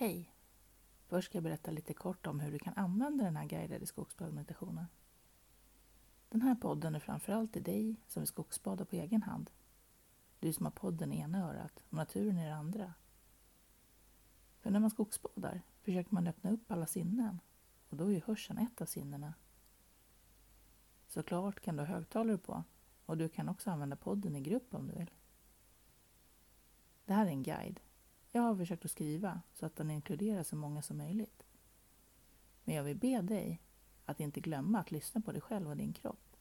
Hej! 0.00 0.34
Först 1.06 1.28
ska 1.28 1.36
jag 1.36 1.42
berätta 1.42 1.70
lite 1.70 1.94
kort 1.94 2.26
om 2.26 2.40
hur 2.40 2.52
du 2.52 2.58
kan 2.58 2.74
använda 2.74 3.24
den 3.24 3.36
här 3.36 3.46
guidade 3.46 3.86
skogsbadmeditationen. 3.86 4.86
Den 6.28 6.42
här 6.42 6.54
podden 6.54 6.94
är 6.94 7.00
framförallt 7.00 7.52
till 7.52 7.62
dig 7.62 7.96
som 8.06 8.20
vill 8.20 8.26
skogsbada 8.26 8.84
på 8.84 8.96
egen 8.96 9.22
hand. 9.22 9.50
Du 10.38 10.52
som 10.52 10.66
har 10.66 10.70
podden 10.70 11.12
i 11.12 11.18
ena 11.20 11.48
örat 11.48 11.84
och 11.88 11.92
naturen 11.92 12.38
i 12.38 12.44
det 12.44 12.54
andra. 12.54 12.94
För 14.60 14.70
när 14.70 14.80
man 14.80 14.90
skogsbadar 14.90 15.62
försöker 15.82 16.14
man 16.14 16.26
öppna 16.26 16.50
upp 16.50 16.70
alla 16.70 16.86
sinnen 16.86 17.40
och 17.88 17.96
då 17.96 18.04
är 18.06 18.10
ju 18.10 18.22
hörseln 18.26 18.58
ett 18.58 18.80
av 18.80 18.86
sinnena. 18.86 19.34
Såklart 21.06 21.60
kan 21.60 21.76
du 21.76 21.82
ha 21.82 21.86
högtalare 21.86 22.38
på 22.38 22.64
och 23.06 23.16
du 23.16 23.28
kan 23.28 23.48
också 23.48 23.70
använda 23.70 23.96
podden 23.96 24.36
i 24.36 24.40
grupp 24.40 24.74
om 24.74 24.86
du 24.86 24.94
vill. 24.94 25.10
Det 27.04 27.12
här 27.12 27.26
är 27.26 27.30
en 27.30 27.42
guide. 27.42 27.80
Jag 28.32 28.42
har 28.42 28.56
försökt 28.56 28.84
att 28.84 28.90
skriva 28.90 29.42
så 29.54 29.66
att 29.66 29.76
den 29.76 29.90
inkluderar 29.90 30.42
så 30.42 30.56
många 30.56 30.82
som 30.82 30.96
möjligt. 30.96 31.42
Men 32.64 32.74
jag 32.74 32.84
vill 32.84 32.96
be 32.96 33.22
dig 33.22 33.62
att 34.04 34.20
inte 34.20 34.40
glömma 34.40 34.80
att 34.80 34.90
lyssna 34.90 35.20
på 35.20 35.32
dig 35.32 35.40
själv 35.40 35.68
och 35.68 35.76
din 35.76 35.92
kropp. 35.92 36.36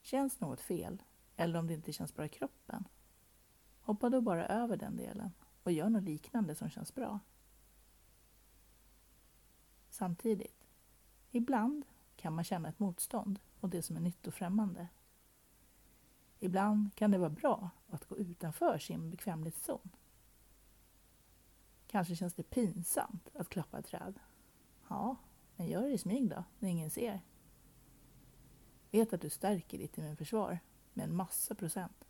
Känns 0.00 0.40
något 0.40 0.60
fel, 0.60 1.02
eller 1.36 1.58
om 1.58 1.66
det 1.66 1.74
inte 1.74 1.92
känns 1.92 2.14
bra 2.14 2.24
i 2.24 2.28
kroppen, 2.28 2.88
hoppa 3.80 4.10
då 4.10 4.20
bara 4.20 4.46
över 4.46 4.76
den 4.76 4.96
delen 4.96 5.32
och 5.62 5.72
gör 5.72 5.88
något 5.88 6.02
liknande 6.02 6.54
som 6.54 6.70
känns 6.70 6.94
bra. 6.94 7.20
Samtidigt, 9.90 10.66
ibland 11.30 11.84
kan 12.16 12.32
man 12.32 12.44
känna 12.44 12.68
ett 12.68 12.78
motstånd 12.78 13.40
mot 13.60 13.72
det 13.72 13.82
som 13.82 13.96
är 13.96 14.00
nytt 14.00 14.26
och 14.26 14.34
främmande. 14.34 14.88
Ibland 16.38 16.94
kan 16.94 17.10
det 17.10 17.18
vara 17.18 17.30
bra 17.30 17.70
att 17.88 18.04
gå 18.04 18.18
utanför 18.18 18.78
sin 18.78 19.10
bekvämlighetszon. 19.10 19.90
Kanske 21.94 22.16
känns 22.16 22.34
det 22.34 22.42
pinsamt 22.42 23.28
att 23.34 23.48
klappa 23.48 23.78
ett 23.78 23.86
träd. 23.86 24.20
Ja, 24.88 25.16
men 25.56 25.66
gör 25.66 25.82
det 25.82 25.92
i 25.92 25.98
smyg 25.98 26.30
då, 26.30 26.44
när 26.58 26.68
ingen 26.68 26.90
ser. 26.90 27.20
Vet 28.90 29.12
att 29.12 29.20
du 29.20 29.30
stärker 29.30 29.78
ditt 29.78 29.98
immunförsvar 29.98 30.58
med 30.92 31.04
en 31.04 31.16
massa 31.16 31.54
procent. 31.54 32.08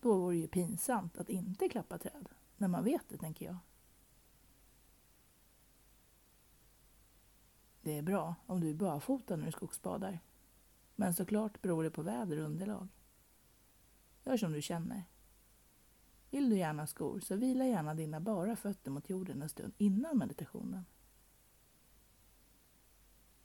Då 0.00 0.18
vore 0.18 0.34
det 0.34 0.40
ju 0.40 0.48
pinsamt 0.48 1.18
att 1.18 1.28
inte 1.28 1.68
klappa 1.68 1.98
träd, 1.98 2.28
när 2.56 2.68
man 2.68 2.84
vet 2.84 3.08
det, 3.08 3.18
tänker 3.18 3.46
jag. 3.46 3.56
Det 7.80 7.98
är 7.98 8.02
bra 8.02 8.34
om 8.46 8.60
du 8.60 8.70
är 8.70 8.74
barfota 8.74 9.36
när 9.36 9.46
du 9.46 9.52
skogsbadar. 9.52 10.20
Men 10.96 11.14
såklart 11.14 11.62
beror 11.62 11.84
det 11.84 11.90
på 11.90 12.02
väder 12.02 12.38
och 12.38 12.44
underlag. 12.44 12.88
Gör 14.24 14.36
som 14.36 14.52
du 14.52 14.62
känner. 14.62 15.04
Vill 16.30 16.50
du 16.50 16.56
gärna 16.56 16.86
skor 16.86 17.20
så 17.20 17.36
vila 17.36 17.66
gärna 17.66 17.94
dina 17.94 18.20
bara 18.20 18.56
fötter 18.56 18.90
mot 18.90 19.10
jorden 19.10 19.42
en 19.42 19.48
stund 19.48 19.72
innan 19.78 20.18
meditationen. 20.18 20.84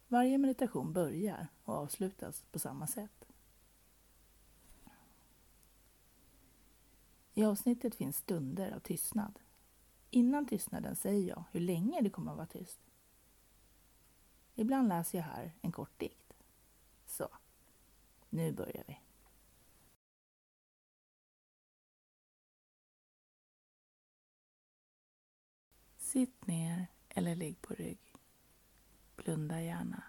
Varje 0.08 0.38
meditation 0.38 0.94
börjar 0.94 1.48
och 1.64 1.74
avslutas 1.74 2.44
på 2.52 2.60
samma 2.60 2.88
sätt. 2.88 3.26
I 7.34 7.44
avsnittet 7.44 7.96
finns 7.96 8.18
stunder 8.18 8.72
av 8.72 8.80
tystnad. 8.80 9.40
Innan 10.10 10.46
tystnaden 10.46 10.96
säger 10.96 11.28
jag 11.28 11.44
hur 11.52 11.60
länge 11.60 12.02
det 12.02 12.10
kommer 12.10 12.32
att 12.32 12.38
vara 12.38 12.48
tyst. 12.48 12.80
Ibland 14.56 14.90
läser 14.90 15.18
jag 15.18 15.26
här 15.26 15.52
en 15.62 15.72
kort 15.72 16.00
dikt. 16.00 16.34
Så, 17.06 17.30
nu 18.30 18.52
börjar 18.52 18.84
vi. 18.88 19.00
Sitt 26.14 26.48
ner 26.48 26.88
eller 27.10 27.36
ligg 27.36 27.62
på 27.62 27.74
rygg. 27.74 28.16
Blunda 29.16 29.62
gärna. 29.62 30.04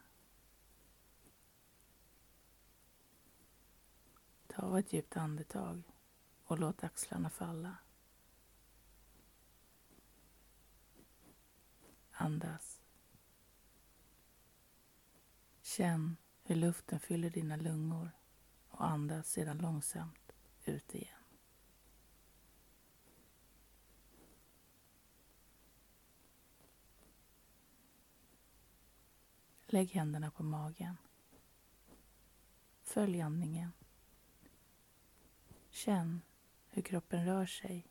Ta 4.46 4.78
ett 4.78 4.92
djupt 4.92 5.16
andetag 5.16 5.82
och 6.44 6.58
låt 6.58 6.84
axlarna 6.84 7.30
falla. 7.30 7.76
Andas. 12.10 12.80
Känn 15.62 16.16
hur 16.42 16.54
luften 16.54 17.00
fyller 17.00 17.30
dina 17.30 17.56
lungor 17.56 18.10
och 18.68 18.84
andas 18.84 19.30
sedan 19.30 19.58
långsamt 19.58 20.32
ut 20.64 20.94
igen. 20.94 21.13
Lägg 29.74 29.90
händerna 29.90 30.30
på 30.30 30.42
magen. 30.42 30.96
Följ 32.82 33.20
andningen. 33.20 33.72
Känn 35.70 36.20
hur 36.68 36.82
kroppen 36.82 37.26
rör 37.26 37.46
sig, 37.46 37.86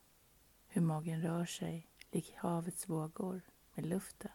hur 0.67 0.81
magen 0.81 1.21
rör 1.21 1.45
sig 1.45 1.87
lik 2.11 2.35
havets 2.35 2.89
vågor 2.89 3.41
med 3.73 3.85
luften. 3.85 4.31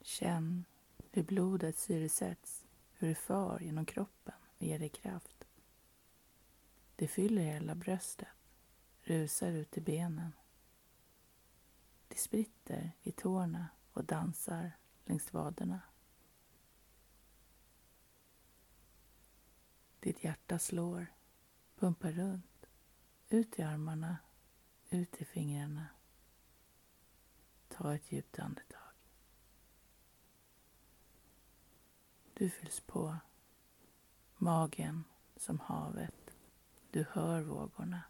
Känn 0.00 0.64
hur 1.10 1.22
blodet 1.22 1.78
syresätts, 1.78 2.64
hur 2.98 3.08
det 3.08 3.14
far 3.14 3.60
genom 3.60 3.86
kroppen 3.86 4.34
och 4.56 4.62
ger 4.62 4.78
dig 4.78 4.88
kraft. 4.88 5.39
Det 7.00 7.08
fyller 7.08 7.42
hela 7.42 7.74
bröstet, 7.74 8.28
rusar 9.02 9.52
ut 9.52 9.78
i 9.78 9.80
benen. 9.80 10.32
Det 12.08 12.18
spritter 12.18 12.92
i 13.02 13.12
tårna 13.12 13.68
och 13.92 14.04
dansar 14.04 14.72
längs 15.04 15.32
vaderna. 15.32 15.80
Ditt 20.00 20.24
hjärta 20.24 20.58
slår, 20.58 21.06
pumpar 21.76 22.12
runt, 22.12 22.66
ut 23.28 23.58
i 23.58 23.62
armarna, 23.62 24.18
ut 24.90 25.20
i 25.20 25.24
fingrarna. 25.24 25.86
Ta 27.68 27.94
ett 27.94 28.12
djupt 28.12 28.38
andetag. 28.38 28.92
Du 32.34 32.50
fylls 32.50 32.80
på. 32.80 33.16
Magen 34.36 35.04
som 35.36 35.60
havet. 35.60 36.19
Du 36.90 37.04
hör 37.10 37.40
vågorna. 37.40 38.02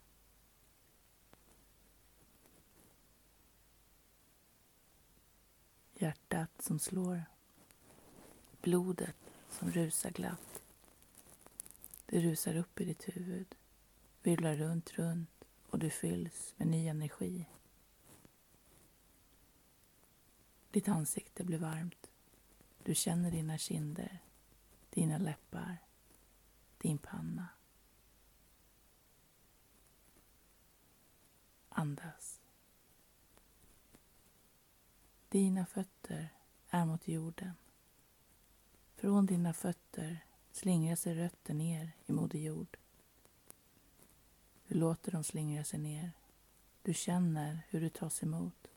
Hjärtat 5.94 6.62
som 6.62 6.78
slår. 6.78 7.24
Blodet 8.62 9.16
som 9.50 9.70
rusar 9.70 10.10
glatt. 10.10 10.62
Det 12.06 12.20
rusar 12.20 12.56
upp 12.56 12.80
i 12.80 12.84
ditt 12.84 13.08
huvud, 13.08 13.54
virvlar 14.22 14.56
runt, 14.56 14.92
runt 14.92 15.44
och 15.70 15.78
du 15.78 15.90
fylls 15.90 16.54
med 16.56 16.68
ny 16.68 16.86
energi. 16.86 17.46
Ditt 20.70 20.88
ansikte 20.88 21.44
blir 21.44 21.58
varmt. 21.58 22.10
Du 22.82 22.94
känner 22.94 23.30
dina 23.30 23.58
kinder, 23.58 24.18
dina 24.90 25.18
läppar, 25.18 25.78
din 26.78 26.98
panna. 26.98 27.48
Andas. 31.80 32.40
Dina 35.28 35.66
fötter 35.66 36.28
är 36.70 36.84
mot 36.84 37.08
jorden. 37.08 37.52
Från 38.96 39.26
dina 39.26 39.52
fötter 39.52 40.24
slingrar 40.50 40.96
sig 40.96 41.14
rötter 41.14 41.54
ner 41.54 41.92
i 42.06 42.12
Moder 42.12 42.38
Jord. 42.38 42.76
Du 44.68 44.74
låter 44.74 45.12
dem 45.12 45.24
slingra 45.24 45.64
sig 45.64 45.78
ner. 45.78 46.12
Du 46.82 46.94
känner 46.94 47.66
hur 47.68 47.80
du 47.80 47.88
tas 47.88 48.22
emot. 48.22 48.68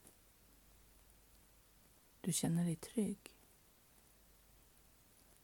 Du 2.22 2.34
känner 2.34 2.66
dig 2.66 2.76
trygg. 2.76 3.36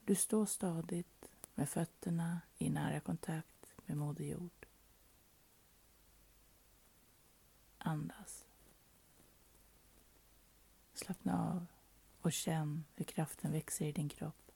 Du 0.05 0.15
står 0.15 0.45
stadigt 0.45 1.29
med 1.55 1.69
fötterna 1.69 2.41
i 2.57 2.69
nära 2.69 2.99
kontakt 2.99 3.65
med 3.85 3.97
Moder 3.97 4.25
Jord. 4.25 4.58
Andas. 7.79 8.45
Slappna 10.93 11.49
av 11.49 11.65
och 12.21 12.31
känn 12.31 12.85
hur 12.95 13.05
kraften 13.05 13.51
växer 13.51 13.85
i 13.85 13.91
din 13.91 14.09
kropp. 14.09 14.51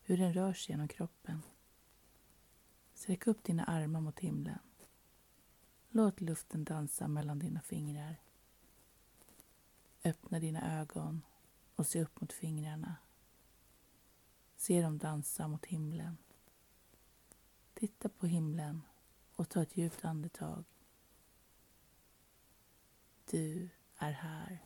Hur 0.00 0.18
den 0.18 0.34
rör 0.34 0.52
sig 0.52 0.72
genom 0.72 0.88
kroppen. 0.88 1.42
Sträck 2.94 3.26
upp 3.26 3.44
dina 3.44 3.64
armar 3.64 4.00
mot 4.00 4.20
himlen. 4.20 4.58
Låt 5.88 6.20
luften 6.20 6.64
dansa 6.64 7.08
mellan 7.08 7.38
dina 7.38 7.60
fingrar. 7.60 8.16
Öppna 10.04 10.38
dina 10.38 10.80
ögon 10.80 11.22
och 11.76 11.86
se 11.86 12.02
upp 12.02 12.20
mot 12.20 12.32
fingrarna 12.32 12.96
Se 14.64 14.82
dem 14.82 14.98
dansa 14.98 15.48
mot 15.48 15.66
himlen. 15.66 16.16
Titta 17.74 18.08
på 18.08 18.26
himlen 18.26 18.82
och 19.36 19.48
ta 19.48 19.62
ett 19.62 19.76
djupt 19.76 20.04
andetag. 20.04 20.64
Du 23.30 23.68
är 23.96 24.12
här. 24.12 24.58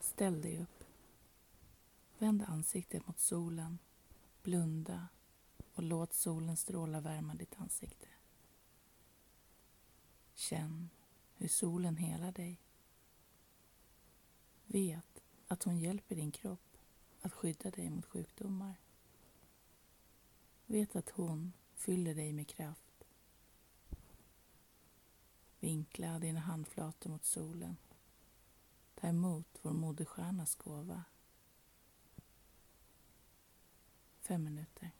Ställ 0.00 0.42
dig 0.42 0.58
upp. 0.58 0.84
Vänd 2.18 2.42
ansiktet 2.42 3.06
mot 3.06 3.18
solen. 3.18 3.78
Blunda 4.42 5.08
och 5.74 5.82
låt 5.82 6.12
solens 6.12 6.60
strålar 6.60 7.00
värma 7.00 7.34
ditt 7.34 7.60
ansikte. 7.60 8.08
Känn 10.34 10.90
hur 11.34 11.48
solen 11.48 11.96
helar 11.96 12.32
dig. 12.32 12.60
Vet 14.66 15.22
att 15.48 15.62
hon 15.62 15.78
hjälper 15.78 16.14
din 16.14 16.32
kropp 16.32 16.78
att 17.20 17.32
skydda 17.32 17.70
dig 17.70 17.90
mot 17.90 18.06
sjukdomar. 18.06 18.80
Vet 20.72 20.96
att 20.96 21.10
hon 21.10 21.52
fyller 21.74 22.14
dig 22.14 22.32
med 22.32 22.48
kraft. 22.48 23.04
Vinkla 25.60 26.18
dina 26.18 26.40
handflator 26.40 27.10
mot 27.10 27.24
solen. 27.24 27.76
Ta 28.94 29.06
emot 29.06 29.58
vår 29.62 29.72
moderstjärnas 29.72 30.54
gåva. 30.54 31.04
Fem 34.20 34.44
minuter. 34.44 34.90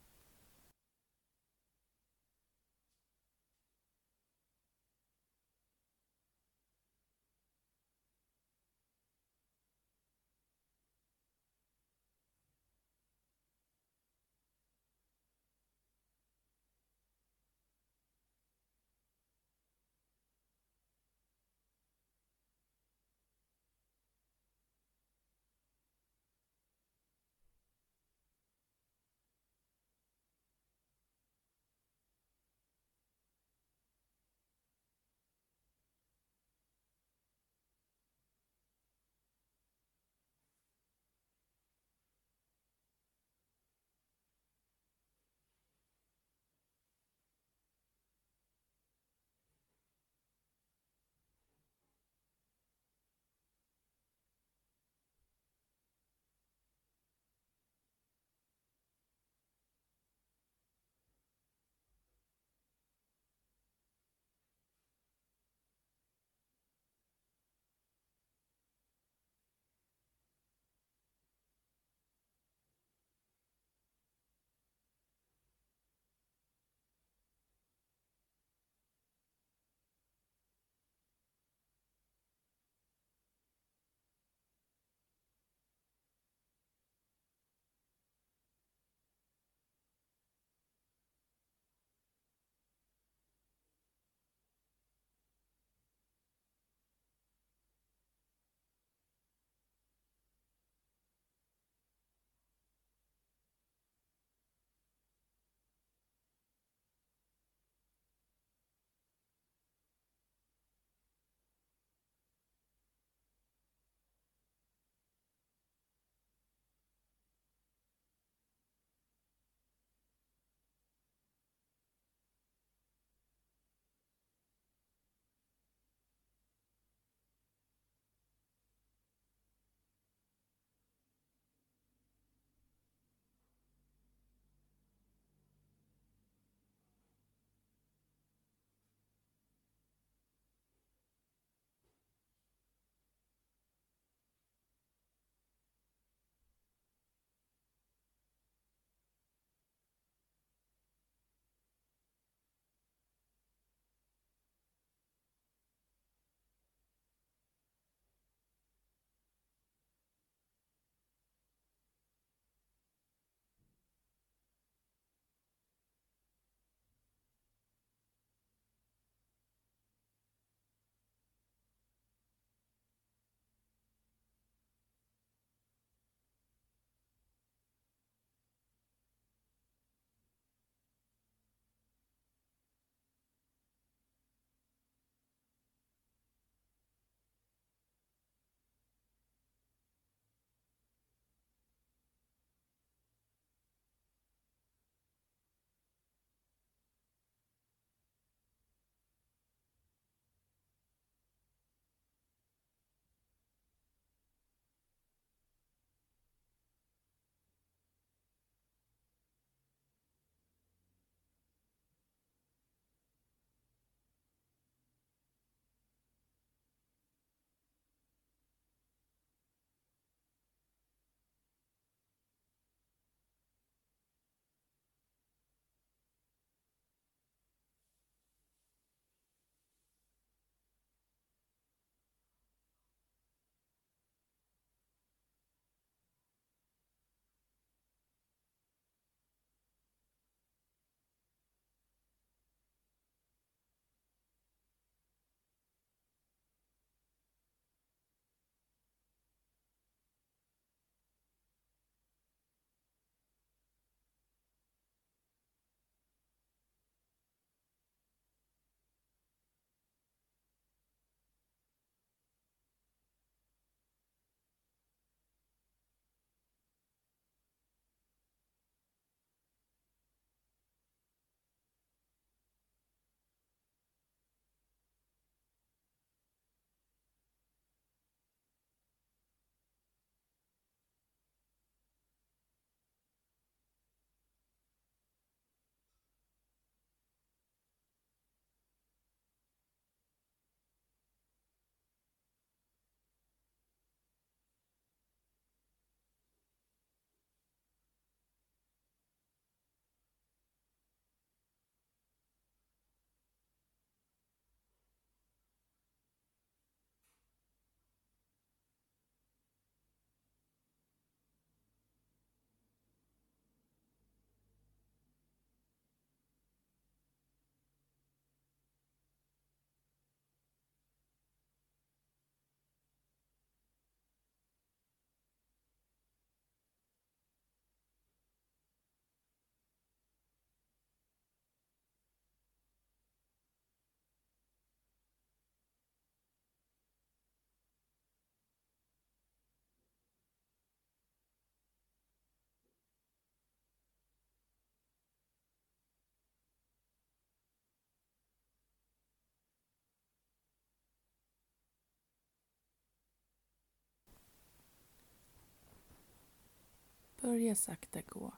Börja 357.23 357.55
sakta 357.55 358.01
gå. 358.01 358.33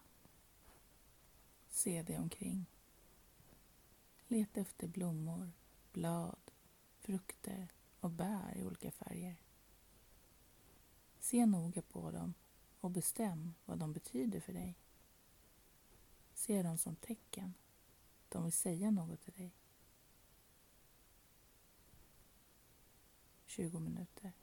Se 1.68 2.04
dig 2.04 2.18
omkring. 2.18 2.66
Leta 4.28 4.60
efter 4.60 4.88
blommor, 4.88 5.52
blad, 5.94 6.52
frukter 7.00 7.68
och 8.00 8.12
bär 8.12 8.58
i 8.58 8.64
olika 8.64 8.92
färger. 8.92 9.36
Se 11.20 11.46
noga 11.46 11.82
på 11.82 12.12
dem 12.12 12.34
och 12.80 12.92
bestäm 12.92 13.54
vad 13.66 13.78
de 13.78 13.94
betyder 13.94 14.40
för 14.40 14.54
dig. 14.54 14.76
Se 16.34 16.64
dem 16.64 16.78
som 16.78 16.96
tecken. 16.96 17.54
De 18.30 18.44
vill 18.44 18.54
säga 18.54 18.92
något 18.92 19.22
till 19.22 19.34
dig. 19.34 19.52
20 23.46 23.80
minuter. 23.80 24.34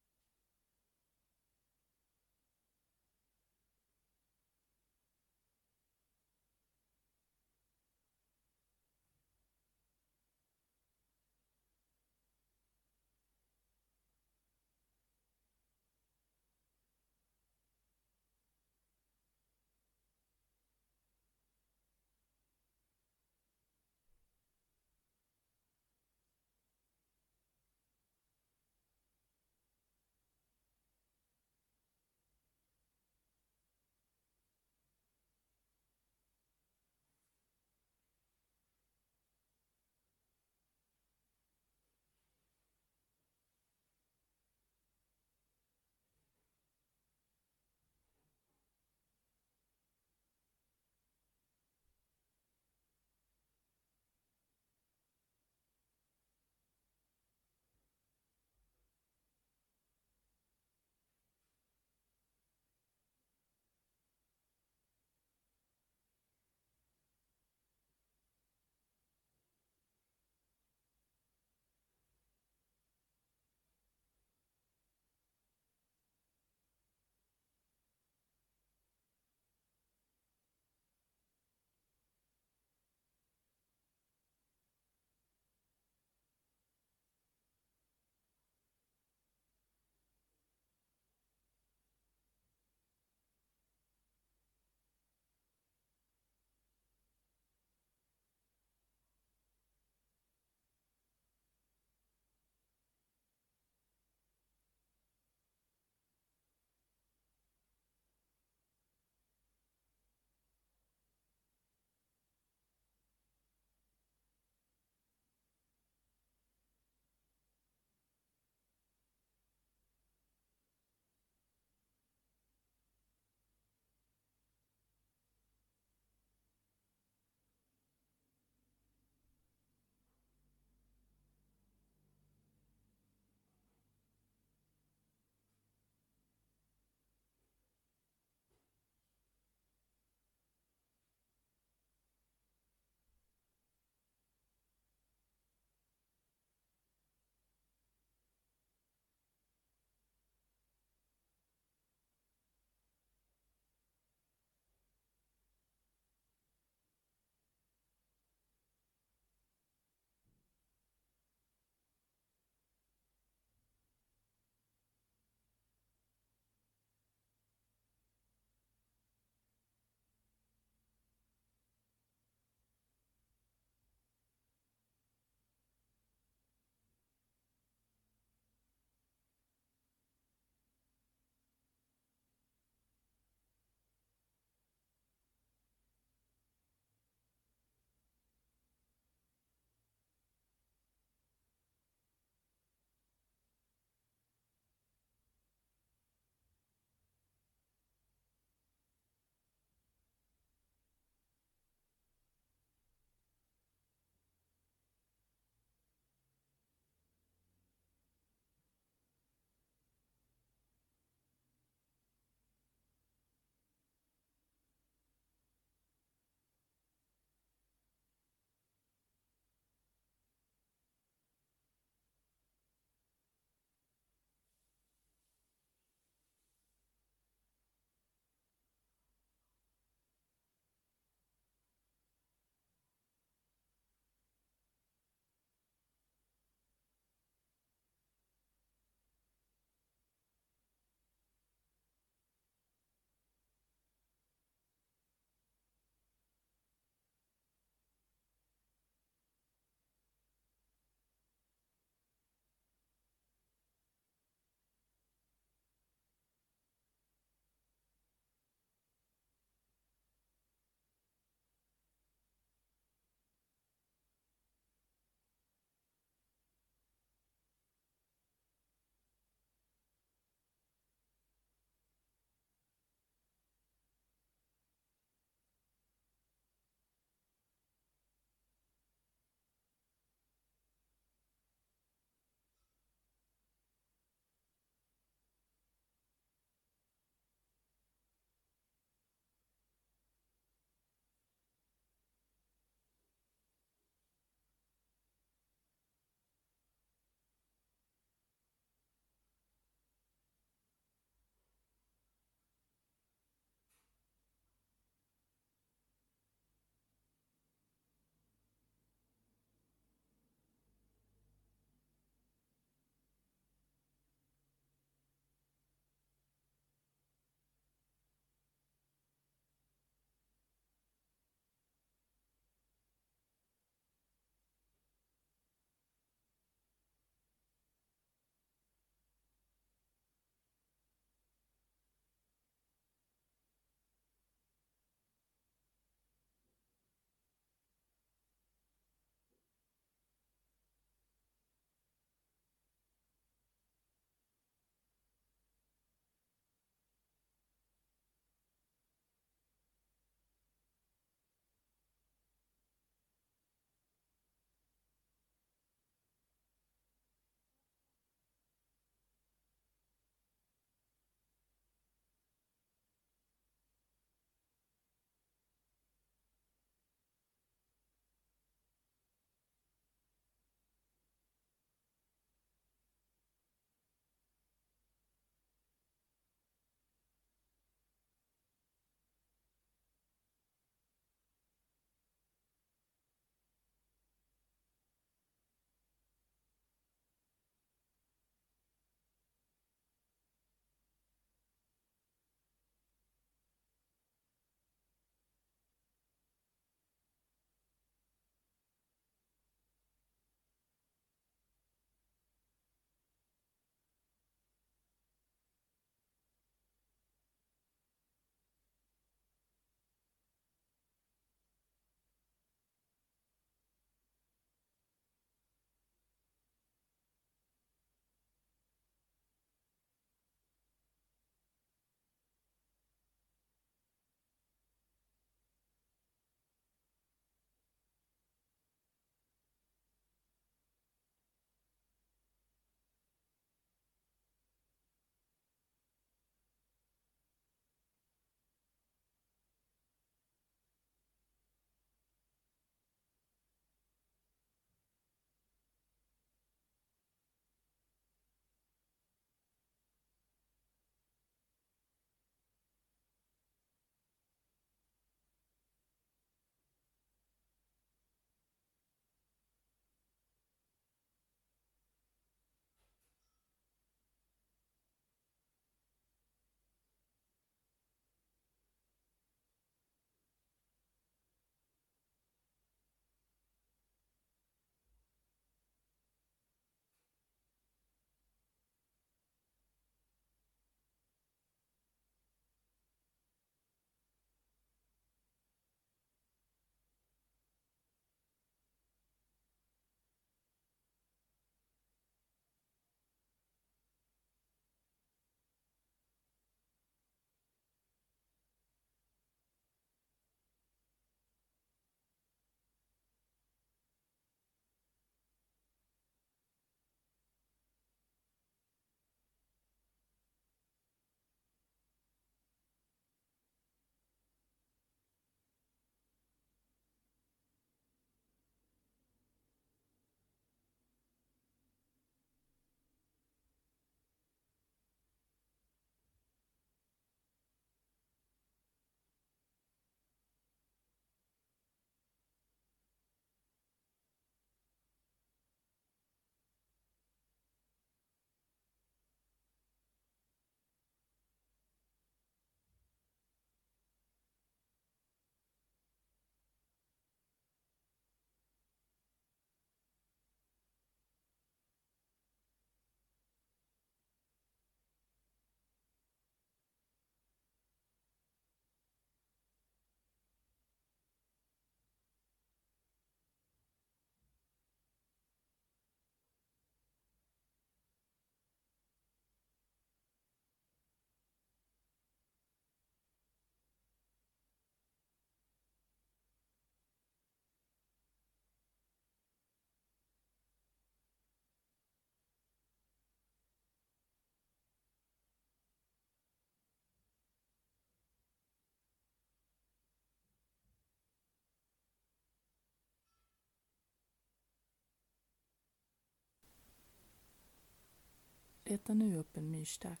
Leta 598.68 598.94
nu 598.94 599.18
upp 599.18 599.36
en 599.36 599.50
myrstack 599.50 600.00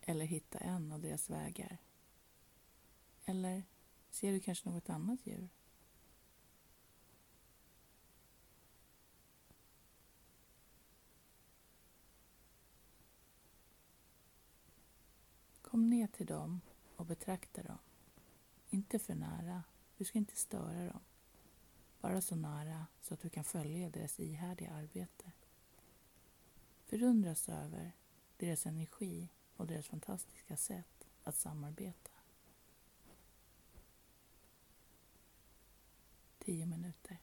eller 0.00 0.24
hitta 0.24 0.58
en 0.58 0.92
av 0.92 1.00
deras 1.00 1.30
vägar. 1.30 1.78
Eller 3.24 3.62
ser 4.10 4.32
du 4.32 4.40
kanske 4.40 4.70
något 4.70 4.90
annat 4.90 5.26
djur? 5.26 5.48
Kom 15.62 15.90
ner 15.90 16.06
till 16.06 16.26
dem 16.26 16.60
och 16.96 17.06
betrakta 17.06 17.62
dem. 17.62 17.78
Inte 18.70 18.98
för 18.98 19.14
nära, 19.14 19.64
du 19.96 20.04
ska 20.04 20.18
inte 20.18 20.36
störa 20.36 20.86
dem. 20.86 21.00
Bara 22.00 22.20
så 22.20 22.36
nära 22.36 22.86
så 23.00 23.14
att 23.14 23.20
du 23.20 23.28
kan 23.28 23.44
följa 23.44 23.90
deras 23.90 24.20
ihärdiga 24.20 24.72
arbete. 24.72 25.32
Förundras 26.90 27.48
över 27.48 27.92
deras 28.36 28.66
energi 28.66 29.28
och 29.56 29.66
deras 29.66 29.86
fantastiska 29.88 30.56
sätt 30.56 31.08
att 31.22 31.36
samarbeta. 31.36 32.10
Tio 36.38 36.66
minuter. 36.66 37.18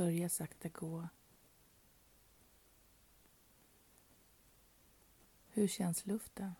Börja 0.00 0.28
sakta 0.28 0.68
gå. 0.68 1.08
Hur 5.48 5.68
känns 5.68 6.06
luften? 6.06 6.54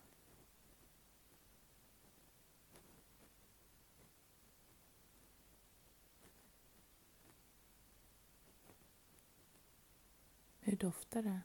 Hur 10.60 10.76
doftar 10.76 11.22
det? 11.22 11.40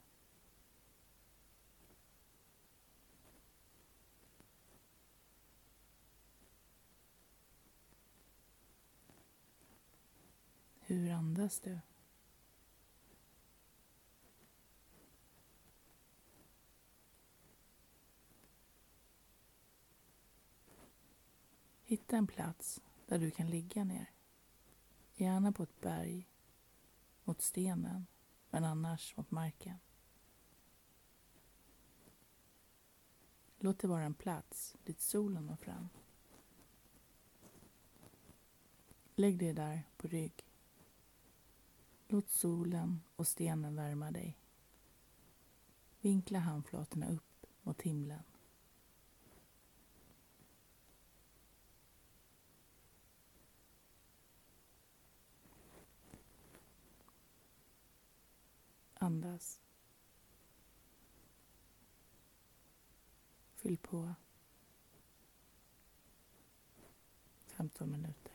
Hur 10.96 11.12
andas 11.12 11.60
du? 11.60 11.80
Hitta 21.84 22.18
en 22.18 22.28
plats 22.28 22.82
där 23.06 23.20
du 23.20 23.32
kan 23.32 23.50
ligga 23.50 23.84
ner. 23.84 24.12
Gärna 25.16 25.52
på 25.52 25.64
ett 25.64 25.82
berg, 25.82 26.28
mot 27.24 27.42
stenen, 27.42 28.06
men 28.50 28.64
annars 28.64 29.18
mot 29.18 29.32
marken. 29.32 29.78
Låt 33.58 33.80
det 33.80 33.88
vara 33.88 34.04
en 34.04 34.14
plats 34.14 34.76
dit 34.84 35.02
solen 35.02 35.46
når 35.46 35.56
fram. 35.56 35.90
Lägg 39.16 39.40
dig 39.40 39.54
där 39.54 39.84
på 39.98 40.08
rygg. 40.08 40.45
Låt 42.16 42.30
solen 42.30 43.02
och 43.16 43.28
stenen 43.28 43.76
värma 43.76 44.12
dig. 44.12 44.38
Vinkla 46.02 46.40
handflatorna 46.40 47.10
upp 47.10 47.46
mot 47.62 47.82
himlen. 47.82 48.24
Andas. 58.94 59.62
Fyll 63.56 63.78
på. 63.78 64.14
15 67.46 67.92
minuter. 67.92 68.35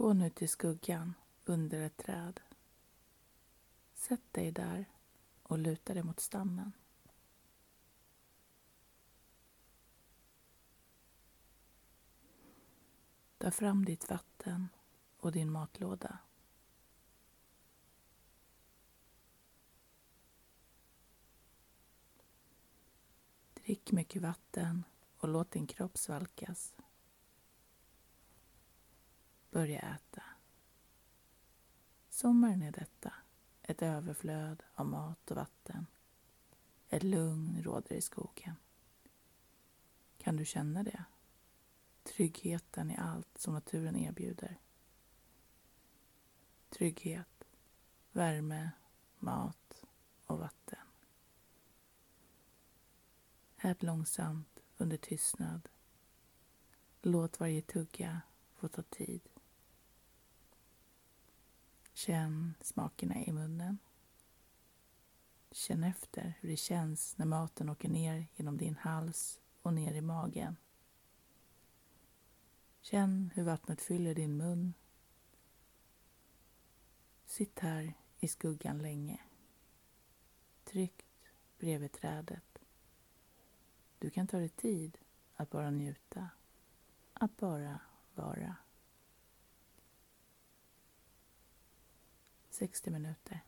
Gå 0.00 0.12
nu 0.12 0.30
till 0.30 0.48
skuggan 0.48 1.14
under 1.44 1.80
ett 1.80 1.96
träd. 1.96 2.40
Sätt 3.94 4.32
dig 4.32 4.52
där 4.52 4.84
och 5.42 5.58
luta 5.58 5.94
dig 5.94 6.02
mot 6.02 6.20
stammen. 6.20 6.72
Ta 13.38 13.50
fram 13.50 13.84
ditt 13.84 14.10
vatten 14.10 14.68
och 15.18 15.32
din 15.32 15.50
matlåda. 15.50 16.18
Drick 23.54 23.92
mycket 23.92 24.22
vatten 24.22 24.84
och 25.18 25.28
låt 25.28 25.50
din 25.50 25.66
kropp 25.66 25.98
svalkas. 25.98 26.74
Börja 29.50 29.80
äta. 29.80 30.22
Sommaren 32.08 32.62
är 32.62 32.72
detta. 32.72 33.12
Ett 33.62 33.82
överflöd 33.82 34.62
av 34.74 34.86
mat 34.86 35.30
och 35.30 35.36
vatten. 35.36 35.86
Ett 36.88 37.02
lugn 37.02 37.62
råder 37.62 37.96
i 37.96 38.00
skogen. 38.00 38.54
Kan 40.18 40.36
du 40.36 40.44
känna 40.44 40.82
det? 40.82 41.04
Tryggheten 42.02 42.90
i 42.90 42.96
allt 42.96 43.38
som 43.38 43.54
naturen 43.54 43.96
erbjuder. 43.96 44.60
Trygghet, 46.70 47.44
värme, 48.12 48.70
mat 49.18 49.84
och 50.26 50.38
vatten. 50.38 50.78
Ät 53.56 53.82
långsamt 53.82 54.60
under 54.76 54.96
tystnad. 54.96 55.68
Låt 57.02 57.40
varje 57.40 57.62
tugga 57.62 58.20
få 58.54 58.68
ta 58.68 58.82
tid. 58.82 59.29
Känn 62.00 62.54
smakerna 62.60 63.24
i 63.24 63.32
munnen. 63.32 63.78
Känn 65.50 65.84
efter 65.84 66.34
hur 66.40 66.48
det 66.48 66.56
känns 66.56 67.18
när 67.18 67.26
maten 67.26 67.68
åker 67.68 67.88
ner 67.88 68.26
genom 68.36 68.56
din 68.56 68.76
hals 68.76 69.40
och 69.62 69.74
ner 69.74 69.94
i 69.94 70.00
magen. 70.00 70.56
Känn 72.80 73.30
hur 73.34 73.44
vattnet 73.44 73.80
fyller 73.80 74.14
din 74.14 74.36
mun. 74.36 74.74
Sitt 77.26 77.58
här 77.58 77.94
i 78.20 78.28
skuggan 78.28 78.78
länge. 78.78 79.20
Tryggt 80.64 81.32
bredvid 81.58 81.92
trädet. 81.92 82.58
Du 83.98 84.10
kan 84.10 84.26
ta 84.26 84.38
dig 84.38 84.48
tid 84.48 84.98
att 85.36 85.50
bara 85.50 85.70
njuta. 85.70 86.28
Att 87.12 87.36
bara 87.36 87.80
vara. 88.14 88.56
60 92.60 92.90
minuter. 92.90 93.42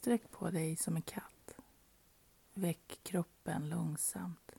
Sträck 0.00 0.30
på 0.30 0.50
dig 0.50 0.76
som 0.76 0.96
en 0.96 1.02
katt. 1.02 1.54
Väck 2.54 3.00
kroppen 3.02 3.68
långsamt. 3.68 4.52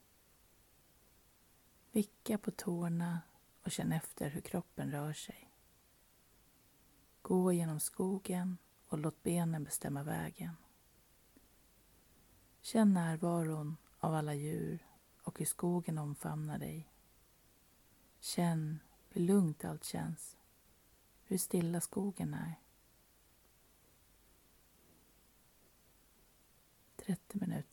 Vicka 1.92 2.38
på 2.38 2.50
tårna 2.50 3.20
och 3.62 3.70
känn 3.70 3.92
efter 3.92 4.30
hur 4.30 4.40
kroppen 4.40 4.90
rör 4.90 5.12
sig. 5.12 5.50
Gå 7.22 7.52
genom 7.52 7.80
skogen 7.80 8.58
och 8.88 8.98
låt 8.98 9.22
benen 9.22 9.64
bestämma 9.64 10.02
vägen. 10.02 10.56
Känn 12.60 12.94
närvaron 12.94 13.76
av 13.98 14.14
alla 14.14 14.34
djur 14.34 14.86
och 15.22 15.38
hur 15.38 15.46
skogen 15.46 15.98
omfamnar 15.98 16.58
dig. 16.58 16.88
Känn 18.20 18.80
hur 19.08 19.20
lugnt 19.20 19.64
allt 19.64 19.84
känns, 19.84 20.36
hur 21.24 21.38
stilla 21.38 21.80
skogen 21.80 22.34
är. 22.34 22.61
30 27.06 27.40
minuter. 27.40 27.71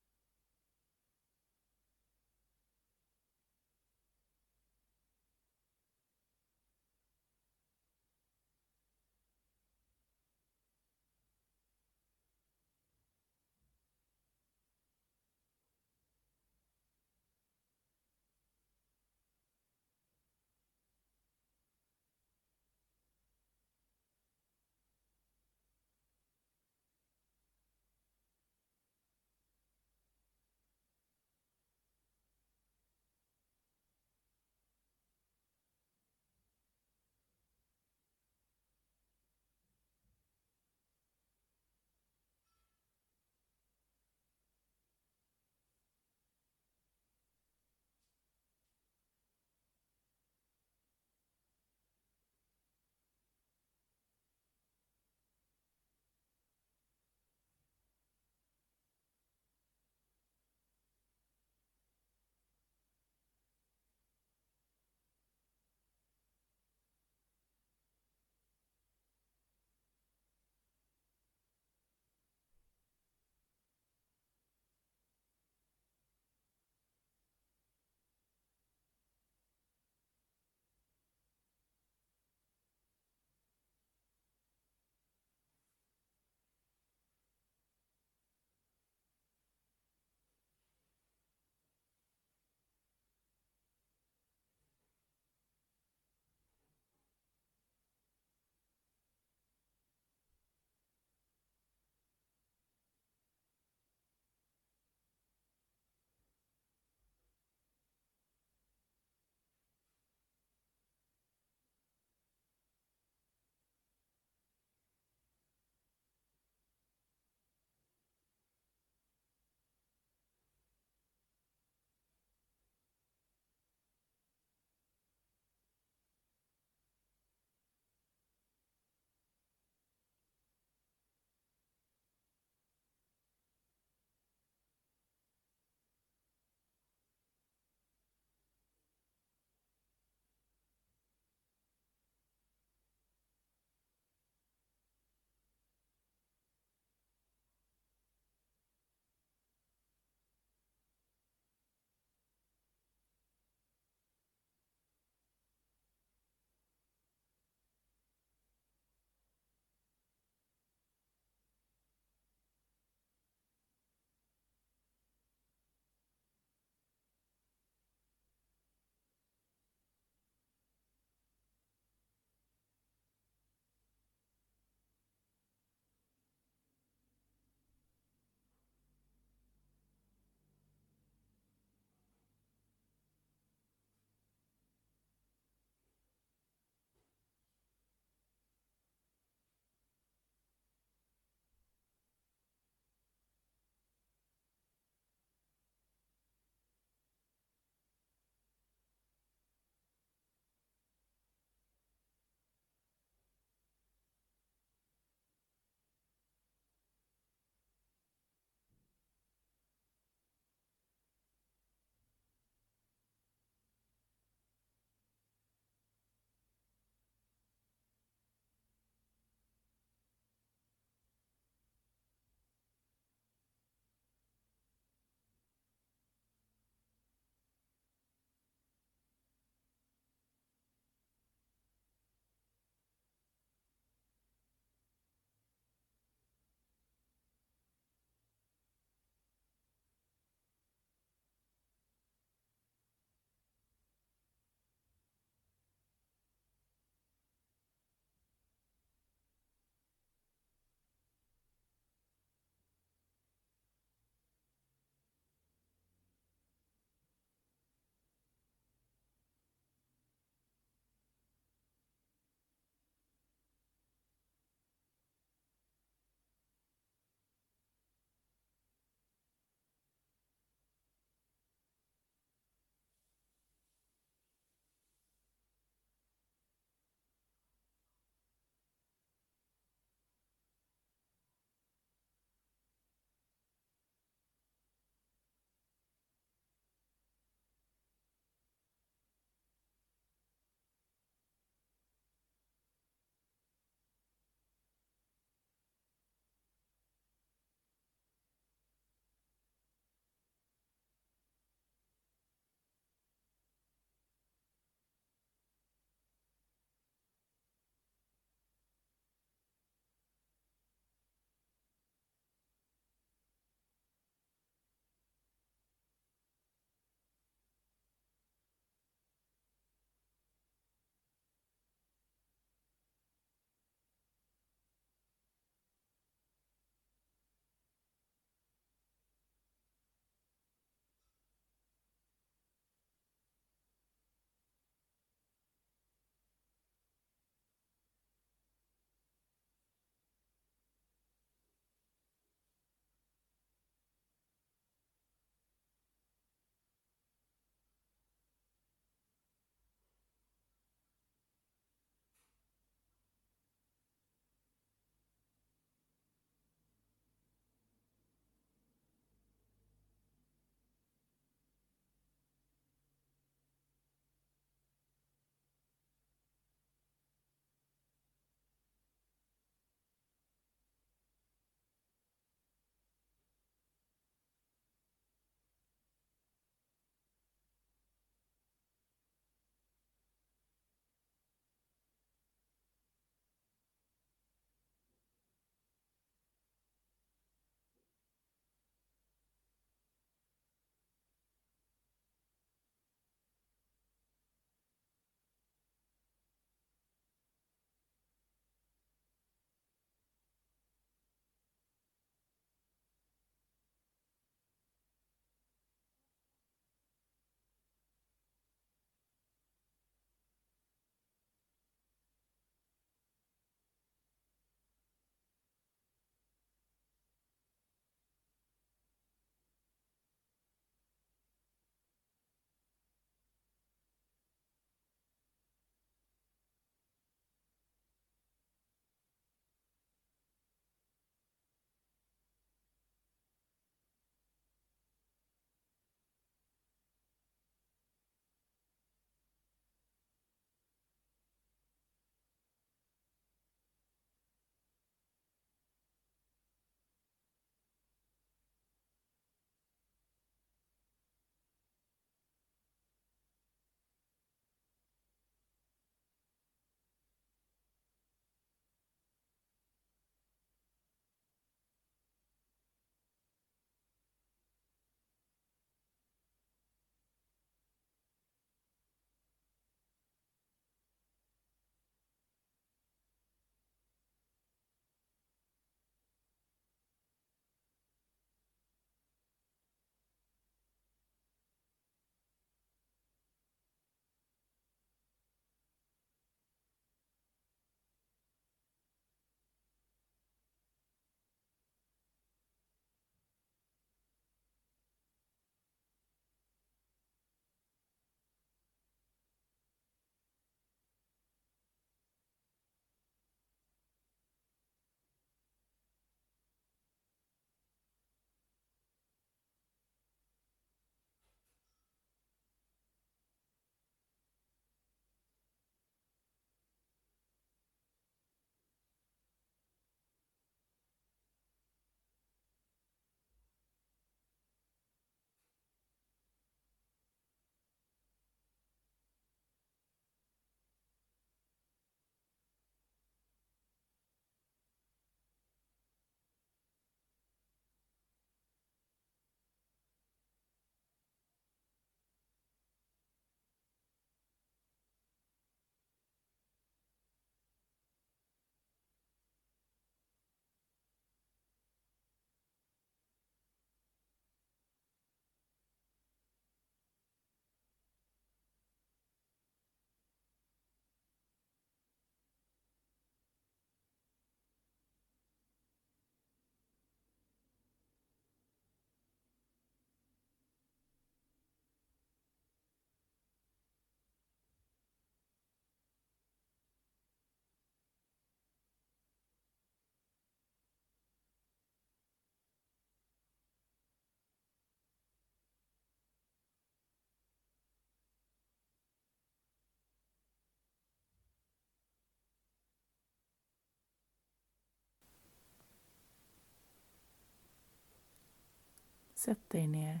Sätt 599.20 599.50
dig 599.50 599.66
ner 599.66 600.00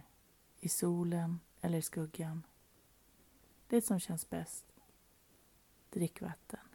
i 0.60 0.68
solen 0.68 1.40
eller 1.60 1.78
i 1.78 1.82
skuggan. 1.82 2.42
Det 3.66 3.82
som 3.82 4.00
känns 4.00 4.30
bäst. 4.30 4.64
Drick 5.90 6.20
vatten. 6.20 6.69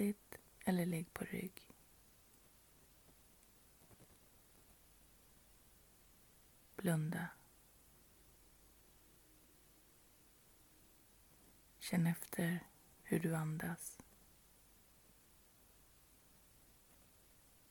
Sitt 0.00 0.38
eller 0.64 0.86
ligg 0.86 1.14
på 1.14 1.24
rygg. 1.24 1.68
Blunda. 6.76 7.28
Känn 11.78 12.06
efter 12.06 12.66
hur 13.02 13.20
du 13.20 13.36
andas. 13.36 13.98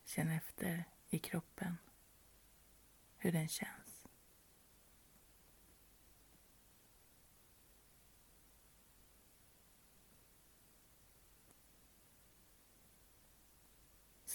Känn 0.06 0.30
efter 0.30 0.84
i 1.10 1.20
kroppen 1.20 1.78
hur 3.18 3.32
den 3.32 3.48
känns. 3.48 3.79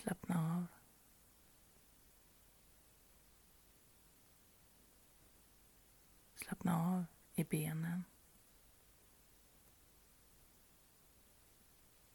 Slappna 0.05 0.57
av. 0.57 0.67
Slappna 6.35 6.97
av 6.97 7.05
i 7.35 7.45
benen. 7.45 8.05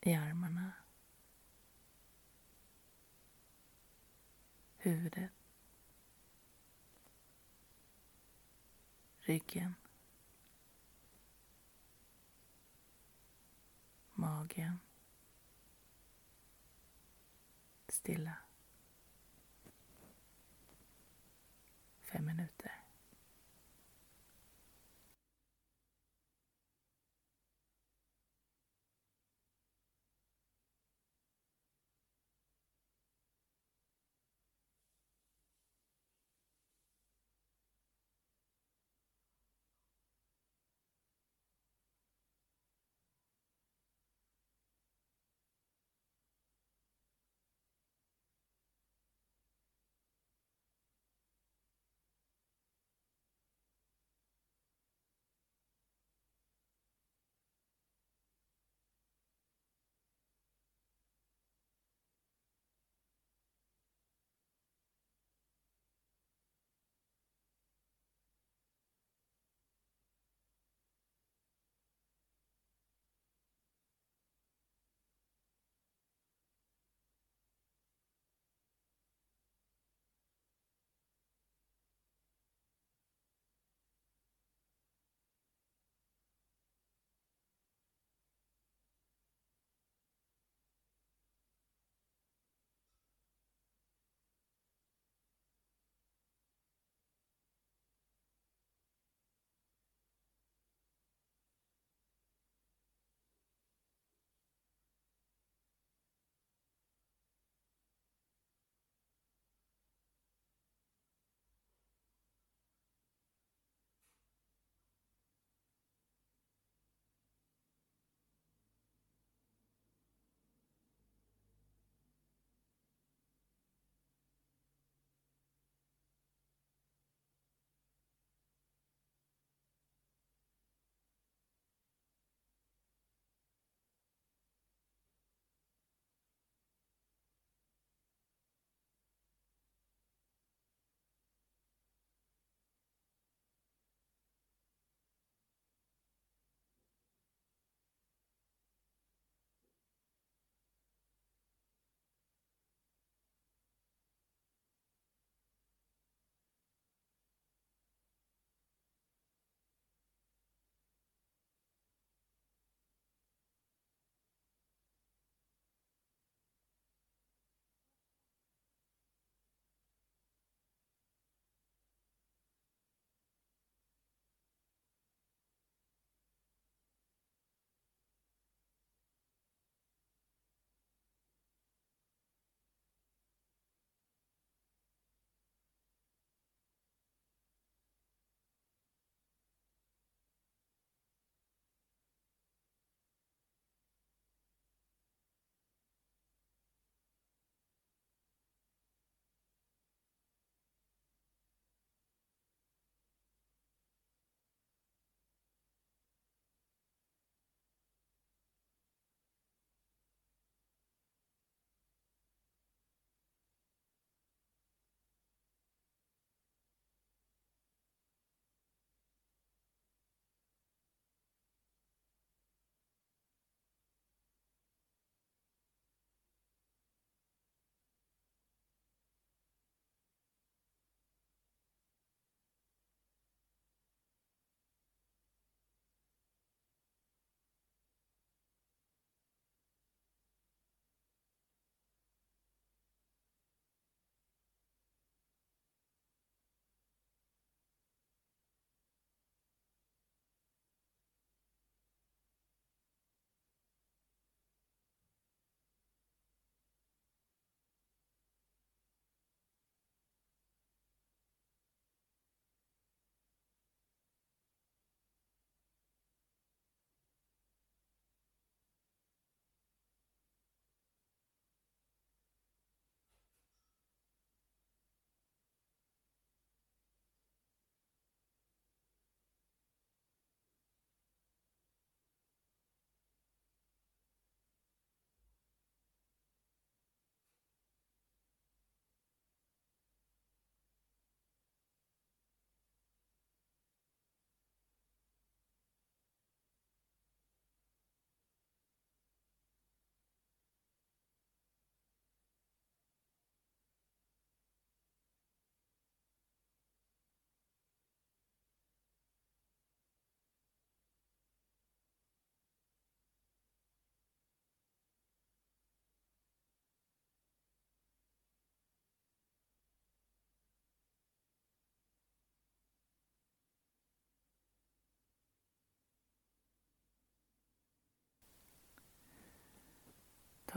I 0.02 0.14
armarna. 0.14 0.72
Huvudet. 4.78 5.32
Ryggen. 9.20 9.76
Magen. 14.14 14.80
Stilla. 18.00 18.38
Fem 22.04 22.26
minuter. 22.26 22.79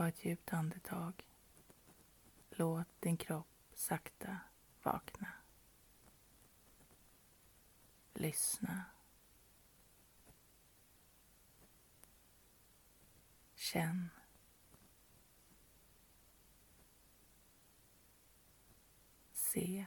Ta 0.03 0.07
ett 0.07 0.25
djupt 0.25 0.53
andetag. 0.53 1.25
Låt 2.49 2.87
din 2.99 3.17
kropp 3.17 3.47
sakta 3.73 4.37
vakna. 4.81 5.27
Lyssna. 8.13 8.83
Känn. 13.55 14.09
Se. 19.33 19.85